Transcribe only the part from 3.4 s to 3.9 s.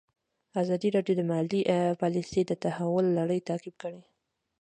تعقیب